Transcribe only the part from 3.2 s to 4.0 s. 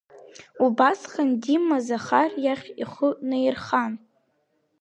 наирхан…